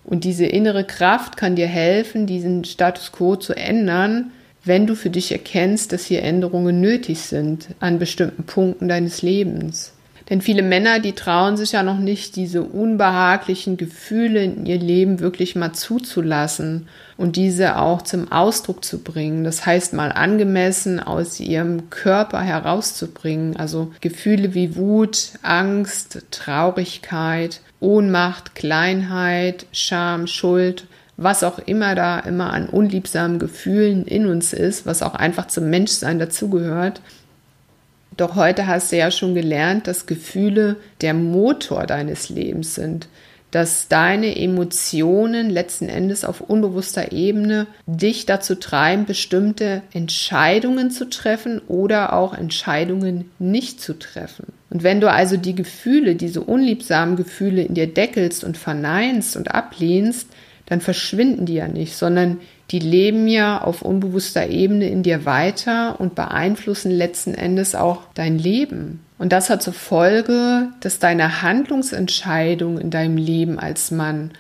Und 0.05 0.25
diese 0.25 0.47
innere 0.47 0.85
Kraft 0.85 1.37
kann 1.37 1.55
dir 1.55 1.67
helfen, 1.67 2.27
diesen 2.27 2.65
Status 2.65 3.12
quo 3.12 3.37
zu 3.37 3.55
ändern, 3.55 4.31
wenn 4.65 4.87
du 4.87 4.95
für 4.95 5.11
dich 5.11 5.33
erkennst, 5.33 5.93
dass 5.93 6.07
hier 6.07 6.23
Änderungen 6.23 6.81
nötig 6.81 7.21
sind 7.21 7.69
an 7.79 7.99
bestimmten 7.99 8.45
Punkten 8.45 8.89
deines 8.89 9.21
Lebens. 9.21 9.93
Denn 10.31 10.41
viele 10.41 10.63
Männer, 10.63 11.01
die 11.01 11.13
trauen 11.13 11.57
sich 11.57 11.73
ja 11.73 11.83
noch 11.83 11.99
nicht, 11.99 12.37
diese 12.37 12.63
unbehaglichen 12.63 13.77
Gefühle 13.77 14.45
in 14.45 14.65
ihr 14.65 14.79
Leben 14.79 15.19
wirklich 15.19 15.57
mal 15.57 15.73
zuzulassen 15.73 16.87
und 17.17 17.35
diese 17.35 17.77
auch 17.77 18.03
zum 18.03 18.31
Ausdruck 18.31 18.85
zu 18.85 19.01
bringen. 19.01 19.43
Das 19.43 19.67
heißt, 19.67 19.93
mal 19.93 20.13
angemessen 20.13 21.01
aus 21.01 21.41
ihrem 21.41 21.91
Körper 21.91 22.41
herauszubringen. 22.43 23.57
Also 23.57 23.91
Gefühle 24.01 24.55
wie 24.55 24.77
Wut, 24.77 25.33
Angst, 25.43 26.23
Traurigkeit, 26.31 27.61
Ohnmacht, 27.81 28.55
Kleinheit, 28.55 29.67
Scham, 29.73 30.29
Schuld, 30.29 30.87
was 31.17 31.43
auch 31.43 31.59
immer 31.59 31.97
da 31.97 32.21
immer 32.21 32.53
an 32.53 32.69
unliebsamen 32.69 33.41
Gefühlen 33.41 34.07
in 34.07 34.27
uns 34.27 34.53
ist, 34.53 34.87
was 34.87 35.03
auch 35.03 35.15
einfach 35.15 35.49
zum 35.49 35.69
Menschsein 35.71 36.21
dazugehört, 36.21 37.01
doch 38.17 38.35
heute 38.35 38.67
hast 38.67 38.93
du 38.93 38.97
ja 38.97 39.11
schon 39.11 39.35
gelernt, 39.35 39.87
dass 39.87 40.07
Gefühle 40.07 40.76
der 41.00 41.14
Motor 41.14 41.87
deines 41.87 42.29
Lebens 42.29 42.75
sind, 42.75 43.09
dass 43.50 43.88
deine 43.88 44.37
Emotionen 44.37 45.50
letzten 45.50 45.88
Endes 45.88 46.25
auf 46.25 46.40
unbewusster 46.40 47.12
Ebene 47.12 47.67
dich 47.87 48.26
dazu 48.26 48.55
treiben, 48.55 49.07
bestimmte 49.07 49.83
Entscheidungen 49.93 50.90
zu 50.90 51.09
treffen 51.09 51.61
oder 51.67 52.12
auch 52.12 52.33
Entscheidungen 52.33 53.31
nicht 53.38 53.81
zu 53.81 53.99
treffen. 53.99 54.52
Und 54.71 54.85
wenn 54.85 55.00
du 55.00 55.11
also 55.11 55.37
die 55.37 55.57
Gefühle, 55.57 56.14
diese 56.14 56.43
unliebsamen 56.43 57.17
Gefühle 57.17 57.62
in 57.62 57.75
dir 57.75 57.93
deckelst 57.93 58.45
und 58.45 58.57
verneinst 58.57 59.37
und 59.37 59.52
ablehnst, 59.52 60.29
dann 60.67 60.81
verschwinden 60.81 61.47
die 61.47 61.55
ja 61.55 61.67
nicht, 61.67 61.97
sondern 61.97 62.38
die 62.71 62.79
leben 62.79 63.27
ja 63.27 63.61
auf 63.61 63.83
unbewusster 63.83 64.49
Ebene 64.49 64.89
in 64.89 65.03
dir 65.03 65.25
weiter 65.25 65.99
und 65.99 66.15
beeinflussen 66.15 66.91
letzten 66.91 67.35
Endes 67.35 67.75
auch 67.75 68.03
dein 68.15 68.39
Leben. 68.39 69.00
Und 69.19 69.33
das 69.33 69.50
hat 69.50 69.62
zur 69.62 69.73
Folge, 69.73 70.69
dass 70.81 70.99
deine 70.99 71.43
Handlungsentscheidungen 71.43 72.81
in 72.81 72.91
deinem 72.91 73.17
Leben 73.17 73.59
als 73.59 73.91
Mann 73.91 74.31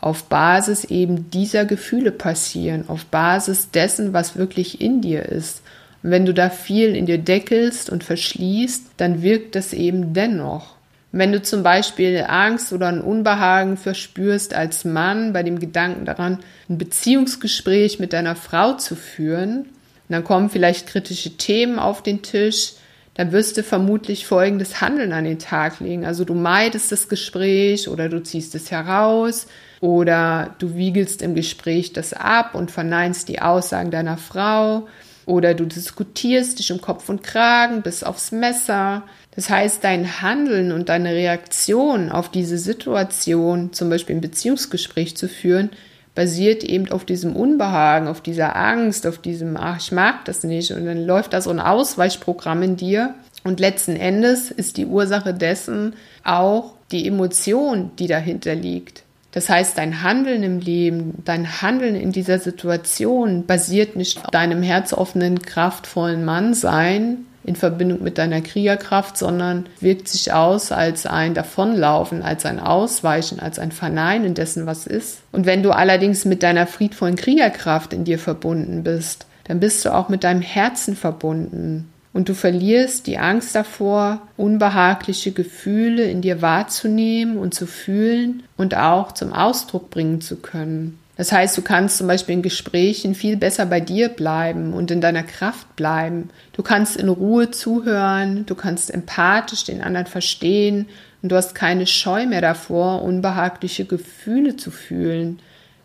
auf 0.00 0.24
Basis 0.24 0.84
eben 0.84 1.30
dieser 1.30 1.64
Gefühle 1.64 2.12
passieren, 2.12 2.88
auf 2.88 3.04
Basis 3.06 3.70
dessen, 3.70 4.12
was 4.12 4.36
wirklich 4.36 4.80
in 4.80 5.00
dir 5.00 5.26
ist. 5.26 5.62
Und 6.02 6.10
wenn 6.10 6.26
du 6.26 6.34
da 6.34 6.50
viel 6.50 6.96
in 6.96 7.06
dir 7.06 7.18
deckelst 7.18 7.90
und 7.90 8.04
verschließt, 8.04 8.86
dann 8.96 9.22
wirkt 9.22 9.54
das 9.54 9.72
eben 9.72 10.12
dennoch. 10.12 10.74
Wenn 11.12 11.30
du 11.30 11.42
zum 11.42 11.62
Beispiel 11.62 12.24
Angst 12.26 12.72
oder 12.72 12.88
ein 12.88 13.02
Unbehagen 13.02 13.76
verspürst 13.76 14.54
als 14.54 14.86
Mann 14.86 15.34
bei 15.34 15.42
dem 15.42 15.58
Gedanken 15.58 16.06
daran, 16.06 16.38
ein 16.70 16.78
Beziehungsgespräch 16.78 18.00
mit 18.00 18.14
deiner 18.14 18.34
Frau 18.34 18.72
zu 18.72 18.96
führen, 18.96 19.66
dann 20.08 20.24
kommen 20.24 20.48
vielleicht 20.48 20.86
kritische 20.86 21.36
Themen 21.36 21.78
auf 21.78 22.02
den 22.02 22.22
Tisch, 22.22 22.72
dann 23.14 23.30
wirst 23.32 23.58
du 23.58 23.62
vermutlich 23.62 24.26
folgendes 24.26 24.80
Handeln 24.80 25.12
an 25.12 25.24
den 25.24 25.38
Tag 25.38 25.80
legen. 25.80 26.06
Also 26.06 26.24
du 26.24 26.32
meidest 26.32 26.90
das 26.92 27.10
Gespräch 27.10 27.88
oder 27.88 28.08
du 28.08 28.22
ziehst 28.22 28.54
es 28.54 28.70
heraus 28.70 29.46
oder 29.80 30.54
du 30.58 30.76
wiegelst 30.76 31.20
im 31.20 31.34
Gespräch 31.34 31.92
das 31.92 32.14
ab 32.14 32.54
und 32.54 32.70
verneinst 32.70 33.28
die 33.28 33.42
Aussagen 33.42 33.90
deiner 33.90 34.16
Frau 34.16 34.88
oder 35.26 35.52
du 35.54 35.66
diskutierst 35.66 36.58
dich 36.58 36.72
um 36.72 36.80
Kopf 36.80 37.08
und 37.08 37.22
Kragen 37.22 37.82
bis 37.82 38.02
aufs 38.02 38.32
Messer. 38.32 39.02
Das 39.34 39.48
heißt, 39.48 39.82
dein 39.82 40.20
Handeln 40.20 40.72
und 40.72 40.88
deine 40.88 41.12
Reaktion 41.12 42.10
auf 42.10 42.30
diese 42.30 42.58
Situation, 42.58 43.72
zum 43.72 43.88
Beispiel 43.88 44.16
ein 44.16 44.20
Beziehungsgespräch 44.20 45.16
zu 45.16 45.28
führen, 45.28 45.70
basiert 46.14 46.62
eben 46.62 46.90
auf 46.90 47.06
diesem 47.06 47.34
Unbehagen, 47.34 48.06
auf 48.08 48.20
dieser 48.20 48.54
Angst, 48.54 49.06
auf 49.06 49.16
diesem, 49.16 49.56
ach, 49.56 49.78
ich 49.78 49.92
mag 49.92 50.26
das 50.26 50.44
nicht. 50.44 50.70
Und 50.72 50.84
dann 50.84 51.06
läuft 51.06 51.32
da 51.32 51.40
so 51.40 51.48
ein 51.48 51.60
Ausweichprogramm 51.60 52.62
in 52.62 52.76
dir. 52.76 53.14
Und 53.44 53.60
letzten 53.60 53.96
Endes 53.96 54.50
ist 54.50 54.76
die 54.76 54.84
Ursache 54.86 55.32
dessen 55.32 55.94
auch 56.22 56.74
die 56.92 57.08
Emotion, 57.08 57.90
die 57.98 58.06
dahinter 58.06 58.54
liegt. 58.54 59.04
Das 59.32 59.48
heißt, 59.48 59.78
dein 59.78 60.02
Handeln 60.02 60.42
im 60.42 60.60
Leben, 60.60 61.14
dein 61.24 61.62
Handeln 61.62 61.96
in 61.96 62.12
dieser 62.12 62.38
Situation 62.38 63.46
basiert 63.46 63.96
nicht 63.96 64.22
auf 64.22 64.30
deinem 64.30 64.62
herzoffenen, 64.62 65.40
kraftvollen 65.40 66.26
Mannsein 66.26 67.24
in 67.44 67.56
Verbindung 67.56 68.02
mit 68.02 68.18
deiner 68.18 68.40
Kriegerkraft, 68.40 69.16
sondern 69.16 69.66
wirkt 69.80 70.08
sich 70.08 70.32
aus 70.32 70.72
als 70.72 71.06
ein 71.06 71.34
Davonlaufen, 71.34 72.22
als 72.22 72.46
ein 72.46 72.60
Ausweichen, 72.60 73.40
als 73.40 73.58
ein 73.58 73.72
Verneinen 73.72 74.34
dessen, 74.34 74.66
was 74.66 74.86
ist. 74.86 75.22
Und 75.32 75.46
wenn 75.46 75.62
du 75.62 75.70
allerdings 75.70 76.24
mit 76.24 76.42
deiner 76.42 76.66
friedvollen 76.66 77.16
Kriegerkraft 77.16 77.92
in 77.92 78.04
dir 78.04 78.18
verbunden 78.18 78.84
bist, 78.84 79.26
dann 79.44 79.60
bist 79.60 79.84
du 79.84 79.92
auch 79.92 80.08
mit 80.08 80.24
deinem 80.24 80.42
Herzen 80.42 80.96
verbunden 80.96 81.92
und 82.12 82.28
du 82.28 82.34
verlierst 82.34 83.06
die 83.06 83.18
Angst 83.18 83.54
davor, 83.54 84.20
unbehagliche 84.36 85.32
Gefühle 85.32 86.04
in 86.04 86.20
dir 86.20 86.42
wahrzunehmen 86.42 87.38
und 87.38 87.54
zu 87.54 87.66
fühlen 87.66 88.42
und 88.56 88.76
auch 88.76 89.12
zum 89.12 89.32
Ausdruck 89.32 89.90
bringen 89.90 90.20
zu 90.20 90.36
können. 90.36 90.98
Das 91.16 91.30
heißt, 91.30 91.56
du 91.58 91.62
kannst 91.62 91.98
zum 91.98 92.06
Beispiel 92.06 92.34
in 92.34 92.42
Gesprächen 92.42 93.14
viel 93.14 93.36
besser 93.36 93.66
bei 93.66 93.80
dir 93.80 94.08
bleiben 94.08 94.72
und 94.72 94.90
in 94.90 95.00
deiner 95.00 95.22
Kraft 95.22 95.76
bleiben. 95.76 96.30
Du 96.52 96.62
kannst 96.62 96.96
in 96.96 97.08
Ruhe 97.08 97.50
zuhören, 97.50 98.46
du 98.46 98.54
kannst 98.54 98.92
empathisch 98.92 99.64
den 99.64 99.82
anderen 99.82 100.06
verstehen 100.06 100.88
und 101.20 101.30
du 101.30 101.36
hast 101.36 101.54
keine 101.54 101.86
Scheu 101.86 102.26
mehr 102.26 102.40
davor, 102.40 103.02
unbehagliche 103.02 103.84
Gefühle 103.84 104.56
zu 104.56 104.70
fühlen 104.70 105.40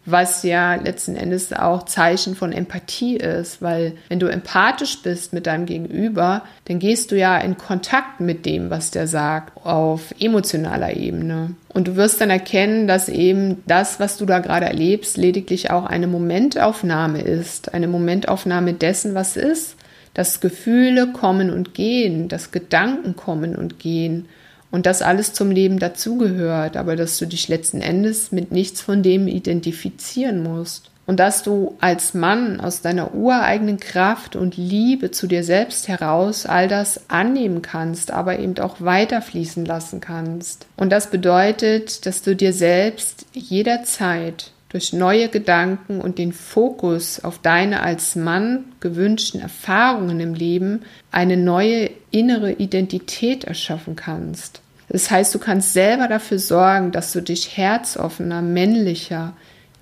was 0.09 0.43
ja 0.43 0.75
letzten 0.75 1.17
Endes 1.17 1.51
auch 1.51 1.83
Zeichen 1.83 2.35
von 2.35 2.53
Empathie 2.53 3.17
ist, 3.17 3.61
weil 3.61 3.91
wenn 4.07 4.19
du 4.19 4.27
empathisch 4.27 5.01
bist 5.03 5.33
mit 5.33 5.47
deinem 5.47 5.65
Gegenüber, 5.65 6.43
dann 6.65 6.79
gehst 6.79 7.11
du 7.11 7.17
ja 7.17 7.37
in 7.37 7.57
Kontakt 7.57 8.21
mit 8.21 8.45
dem, 8.45 8.69
was 8.69 8.89
der 8.89 9.05
sagt, 9.05 9.65
auf 9.65 10.15
emotionaler 10.17 10.95
Ebene. 10.95 11.55
Und 11.73 11.89
du 11.89 11.97
wirst 11.97 12.21
dann 12.21 12.29
erkennen, 12.29 12.87
dass 12.87 13.09
eben 13.09 13.61
das, 13.67 13.99
was 13.99 14.17
du 14.17 14.25
da 14.25 14.39
gerade 14.39 14.65
erlebst, 14.65 15.17
lediglich 15.17 15.71
auch 15.71 15.85
eine 15.85 16.07
Momentaufnahme 16.07 17.21
ist, 17.21 17.73
eine 17.73 17.89
Momentaufnahme 17.89 18.73
dessen, 18.73 19.13
was 19.13 19.35
ist, 19.35 19.75
dass 20.13 20.39
Gefühle 20.39 21.11
kommen 21.11 21.51
und 21.51 21.73
gehen, 21.73 22.29
dass 22.29 22.51
Gedanken 22.51 23.17
kommen 23.17 23.57
und 23.57 23.77
gehen 23.77 24.29
und 24.71 24.85
das 24.85 25.01
alles 25.01 25.33
zum 25.33 25.51
Leben 25.51 25.79
dazugehört, 25.79 26.77
aber 26.77 26.95
dass 26.95 27.17
du 27.17 27.25
dich 27.25 27.47
letzten 27.47 27.81
Endes 27.81 28.31
mit 28.31 28.51
nichts 28.51 28.81
von 28.81 29.03
dem 29.03 29.27
identifizieren 29.27 30.43
musst. 30.43 30.91
Und 31.05 31.21
dass 31.21 31.41
du 31.41 31.77
als 31.79 32.13
Mann 32.13 32.59
aus 32.59 32.81
deiner 32.81 33.15
ureigenen 33.15 33.79
Kraft 33.79 34.35
und 34.35 34.57
Liebe 34.57 35.09
zu 35.09 35.27
dir 35.27 35.41
selbst 35.45 35.87
heraus 35.87 36.45
all 36.45 36.67
das 36.67 37.09
annehmen 37.09 37.61
kannst, 37.61 38.11
aber 38.11 38.39
eben 38.39 38.59
auch 38.59 38.81
weiterfließen 38.81 39.63
lassen 39.63 40.01
kannst. 40.01 40.67
Und 40.75 40.91
das 40.91 41.09
bedeutet, 41.09 42.05
dass 42.05 42.23
du 42.23 42.35
dir 42.35 42.51
selbst 42.51 43.25
jederzeit 43.31 44.51
durch 44.69 44.91
neue 44.91 45.29
Gedanken 45.29 46.01
und 46.01 46.17
den 46.17 46.33
Fokus 46.33 47.23
auf 47.23 47.39
deine 47.39 47.81
als 47.81 48.15
Mann 48.15 48.65
gewünschten 48.79 49.39
Erfahrungen 49.39 50.19
im 50.19 50.33
Leben 50.33 50.81
eine 51.11 51.37
neue 51.37 51.89
innere 52.11 52.53
Identität 52.53 53.45
erschaffen 53.45 53.95
kannst. 53.95 54.61
Das 54.89 55.11
heißt, 55.11 55.33
du 55.35 55.39
kannst 55.39 55.73
selber 55.73 56.07
dafür 56.07 56.39
sorgen, 56.39 56.91
dass 56.91 57.11
du 57.11 57.21
dich 57.21 57.57
herzoffener, 57.57 58.41
männlicher, 58.41 59.33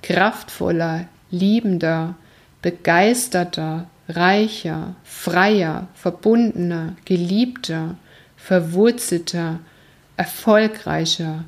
kraftvoller, 0.01 1.05
liebender, 1.31 2.15
begeisterter, 2.61 3.87
reicher, 4.07 4.95
freier, 5.03 5.87
verbundener, 5.93 6.95
geliebter, 7.05 7.95
verwurzelter, 8.37 9.59
erfolgreicher 10.17 11.43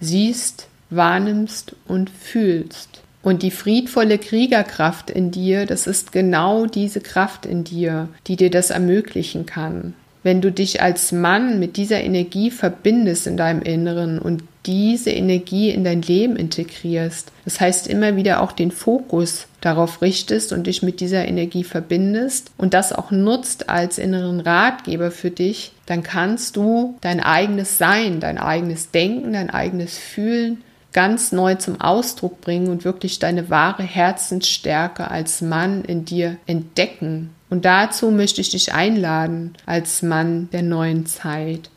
siehst, 0.00 0.68
wahrnimmst 0.90 1.74
und 1.86 2.10
fühlst. 2.10 3.02
Und 3.22 3.42
die 3.42 3.50
friedvolle 3.50 4.18
Kriegerkraft 4.18 5.10
in 5.10 5.32
dir, 5.32 5.66
das 5.66 5.88
ist 5.88 6.12
genau 6.12 6.66
diese 6.66 7.00
Kraft 7.00 7.44
in 7.44 7.64
dir, 7.64 8.08
die 8.28 8.36
dir 8.36 8.50
das 8.50 8.70
ermöglichen 8.70 9.46
kann. 9.46 9.94
Wenn 10.22 10.40
du 10.40 10.52
dich 10.52 10.82
als 10.82 11.12
Mann 11.12 11.58
mit 11.58 11.76
dieser 11.76 12.02
Energie 12.02 12.50
verbindest 12.50 13.26
in 13.26 13.36
deinem 13.36 13.62
Inneren 13.62 14.18
und 14.18 14.44
diese 14.64 15.10
Energie 15.10 15.70
in 15.70 15.84
dein 15.84 16.02
Leben 16.02 16.36
integrierst, 16.36 17.30
das 17.44 17.60
heißt 17.60 17.86
immer 17.86 18.16
wieder 18.16 18.40
auch 18.40 18.52
den 18.52 18.70
Fokus 18.70 19.46
darauf 19.60 20.02
richtest 20.02 20.52
und 20.52 20.66
dich 20.66 20.82
mit 20.82 21.00
dieser 21.00 21.26
Energie 21.26 21.64
verbindest 21.64 22.50
und 22.56 22.74
das 22.74 22.92
auch 22.92 23.10
nutzt 23.10 23.68
als 23.68 23.98
inneren 23.98 24.40
Ratgeber 24.40 25.10
für 25.10 25.30
dich, 25.30 25.72
dann 25.86 26.02
kannst 26.02 26.56
du 26.56 26.96
dein 27.00 27.20
eigenes 27.20 27.78
Sein, 27.78 28.20
dein 28.20 28.38
eigenes 28.38 28.90
Denken, 28.92 29.32
dein 29.32 29.50
eigenes 29.50 29.98
Fühlen 29.98 30.62
ganz 30.96 31.30
neu 31.30 31.56
zum 31.56 31.78
Ausdruck 31.78 32.40
bringen 32.40 32.68
und 32.68 32.86
wirklich 32.86 33.18
deine 33.18 33.50
wahre 33.50 33.82
Herzensstärke 33.82 35.10
als 35.10 35.42
Mann 35.42 35.84
in 35.84 36.06
dir 36.06 36.38
entdecken. 36.46 37.34
Und 37.50 37.66
dazu 37.66 38.10
möchte 38.10 38.40
ich 38.40 38.48
dich 38.48 38.72
einladen, 38.72 39.52
als 39.66 40.00
Mann 40.00 40.48
der 40.52 40.62
neuen 40.62 41.04
Zeit, 41.04 41.68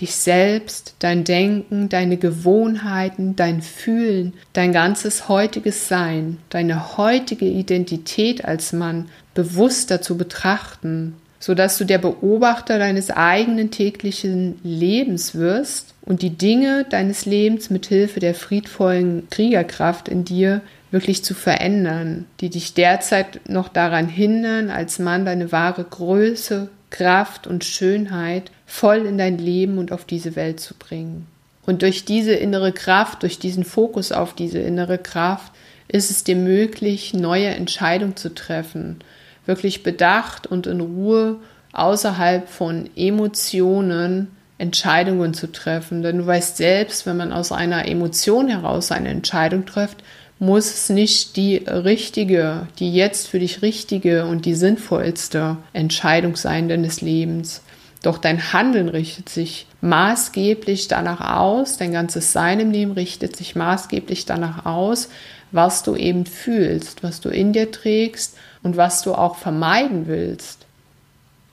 dich 0.00 0.14
selbst, 0.14 0.94
dein 1.00 1.24
Denken, 1.24 1.88
deine 1.88 2.18
Gewohnheiten, 2.18 3.34
dein 3.34 3.62
Fühlen, 3.62 4.34
dein 4.52 4.72
ganzes 4.72 5.28
heutiges 5.28 5.88
Sein, 5.88 6.38
deine 6.48 6.96
heutige 6.96 7.46
Identität 7.46 8.44
als 8.44 8.72
Mann 8.72 9.08
bewusster 9.34 10.00
zu 10.00 10.16
betrachten, 10.16 11.16
sodass 11.40 11.78
du 11.78 11.84
der 11.84 11.98
Beobachter 11.98 12.78
deines 12.78 13.10
eigenen 13.10 13.70
täglichen 13.70 14.58
Lebens 14.62 15.34
wirst 15.34 15.94
und 16.02 16.22
die 16.22 16.30
Dinge 16.30 16.84
deines 16.88 17.26
Lebens 17.26 17.70
mit 17.70 17.86
Hilfe 17.86 18.20
der 18.20 18.34
friedvollen 18.34 19.28
Kriegerkraft 19.30 20.08
in 20.08 20.24
dir 20.24 20.60
wirklich 20.90 21.22
zu 21.22 21.34
verändern, 21.34 22.24
die 22.40 22.48
dich 22.48 22.74
derzeit 22.74 23.48
noch 23.48 23.68
daran 23.68 24.08
hindern, 24.08 24.70
als 24.70 24.98
Mann 24.98 25.24
deine 25.24 25.52
wahre 25.52 25.84
Größe, 25.84 26.68
Kraft 26.90 27.46
und 27.46 27.64
Schönheit 27.64 28.50
voll 28.66 29.04
in 29.06 29.18
dein 29.18 29.38
Leben 29.38 29.78
und 29.78 29.92
auf 29.92 30.04
diese 30.04 30.34
Welt 30.34 30.60
zu 30.60 30.74
bringen. 30.74 31.26
Und 31.66 31.82
durch 31.82 32.06
diese 32.06 32.32
innere 32.32 32.72
Kraft, 32.72 33.22
durch 33.22 33.38
diesen 33.38 33.64
Fokus 33.64 34.10
auf 34.10 34.32
diese 34.34 34.58
innere 34.58 34.96
Kraft, 34.96 35.52
ist 35.86 36.10
es 36.10 36.24
dir 36.24 36.36
möglich, 36.36 37.12
neue 37.12 37.48
Entscheidungen 37.48 38.16
zu 38.16 38.34
treffen, 38.34 39.00
wirklich 39.48 39.82
bedacht 39.82 40.46
und 40.46 40.66
in 40.66 40.80
Ruhe 40.80 41.36
außerhalb 41.72 42.48
von 42.48 42.88
Emotionen 42.94 44.28
Entscheidungen 44.58 45.34
zu 45.34 45.50
treffen. 45.50 46.02
Denn 46.02 46.18
du 46.18 46.26
weißt 46.26 46.56
selbst, 46.56 47.06
wenn 47.06 47.16
man 47.16 47.32
aus 47.32 47.52
einer 47.52 47.88
Emotion 47.88 48.48
heraus 48.48 48.92
eine 48.92 49.08
Entscheidung 49.08 49.66
trifft, 49.66 49.98
muss 50.40 50.66
es 50.66 50.88
nicht 50.88 51.36
die 51.36 51.56
richtige, 51.56 52.68
die 52.78 52.92
jetzt 52.92 53.28
für 53.28 53.38
dich 53.38 53.62
richtige 53.62 54.26
und 54.26 54.44
die 54.44 54.54
sinnvollste 54.54 55.56
Entscheidung 55.72 56.36
sein 56.36 56.68
deines 56.68 57.00
Lebens. 57.00 57.62
Doch 58.02 58.18
dein 58.18 58.52
Handeln 58.52 58.88
richtet 58.88 59.28
sich 59.28 59.66
maßgeblich 59.80 60.86
danach 60.86 61.36
aus, 61.36 61.78
dein 61.78 61.92
ganzes 61.92 62.32
Sein 62.32 62.60
im 62.60 62.70
Leben 62.70 62.92
richtet 62.92 63.34
sich 63.34 63.56
maßgeblich 63.56 64.24
danach 64.24 64.66
aus, 64.66 65.08
was 65.50 65.82
du 65.82 65.96
eben 65.96 66.26
fühlst, 66.26 67.02
was 67.02 67.20
du 67.20 67.28
in 67.28 67.52
dir 67.52 67.70
trägst 67.70 68.36
und 68.62 68.76
was 68.76 69.02
du 69.02 69.14
auch 69.14 69.36
vermeiden 69.36 70.06
willst. 70.06 70.66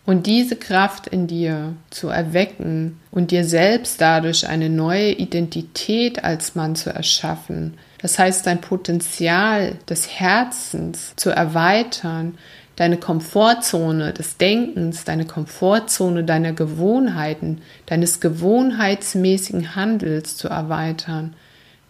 Und 0.05 0.27
diese 0.27 0.55
Kraft 0.55 1.07
in 1.07 1.25
dir 1.25 1.73
zu 1.89 2.09
erwecken 2.09 2.99
und 3.09 3.31
dir 3.31 3.43
selbst 3.43 3.99
dadurch 3.99 4.47
eine 4.47 4.69
neue 4.69 5.11
Identität 5.11 6.23
als 6.23 6.53
Mann 6.53 6.75
zu 6.75 6.91
erschaffen, 6.91 7.77
das 8.01 8.19
heißt 8.19 8.45
dein 8.45 8.61
Potenzial 8.61 9.77
des 9.89 10.07
Herzens 10.07 11.13
zu 11.15 11.31
erweitern, 11.31 12.37
deine 12.75 12.97
Komfortzone 12.97 14.13
des 14.13 14.37
Denkens, 14.37 15.05
deine 15.05 15.25
Komfortzone 15.25 16.23
deiner 16.23 16.53
Gewohnheiten, 16.53 17.61
deines 17.87 18.19
gewohnheitsmäßigen 18.19 19.75
Handels 19.75 20.37
zu 20.37 20.49
erweitern 20.49 21.33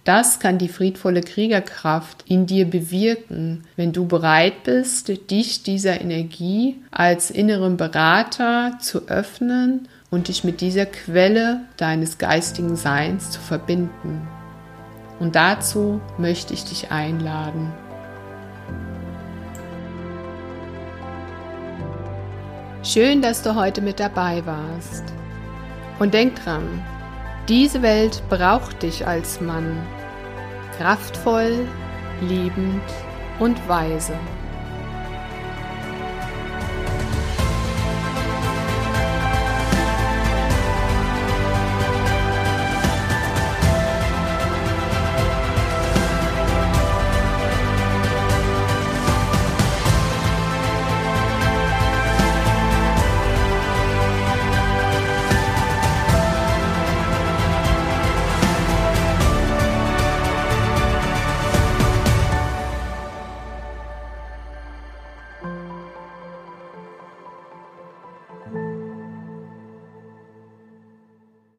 das 0.05 0.39
kann 0.39 0.59
die 0.59 0.69
friedvolle 0.69 1.21
Kriegerkraft 1.21 2.23
in 2.27 2.45
dir 2.45 2.69
bewirken, 2.69 3.63
wenn 3.75 3.91
du 3.91 4.05
bereit 4.05 4.63
bist, 4.63 5.09
dich 5.31 5.63
dieser 5.63 5.99
Energie 5.99 6.77
als 6.91 7.31
inneren 7.31 7.75
Berater 7.75 8.77
zu 8.79 9.07
öffnen 9.07 9.87
und 10.11 10.27
dich 10.27 10.43
mit 10.43 10.61
dieser 10.61 10.85
Quelle 10.85 11.61
deines 11.77 12.19
geistigen 12.19 12.75
Seins 12.75 13.31
zu 13.31 13.41
verbinden. 13.41 14.27
Und 15.19 15.35
dazu 15.35 15.99
möchte 16.19 16.53
ich 16.53 16.65
dich 16.65 16.91
einladen. 16.91 17.73
Schön, 22.83 23.23
dass 23.23 23.41
du 23.41 23.55
heute 23.55 23.81
mit 23.81 23.99
dabei 23.99 24.45
warst. 24.45 25.03
Und 25.97 26.13
denk 26.13 26.35
dran, 26.43 26.85
diese 27.49 27.81
Welt 27.81 28.21
braucht 28.29 28.83
dich 28.83 29.07
als 29.07 29.41
Mann. 29.41 29.94
Kraftvoll, 30.77 31.67
liebend 32.21 32.83
und 33.39 33.67
weise. 33.67 34.13